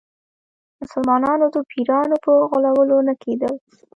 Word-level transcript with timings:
مسلمانانو 0.81 1.45
د 1.55 1.57
پیرانو 1.69 2.15
په 2.25 2.31
غولولو 2.49 2.97
نه 3.07 3.13
کېدل. 3.23 3.53